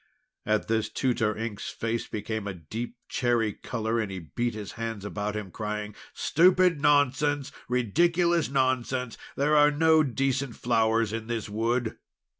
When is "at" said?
0.47-0.67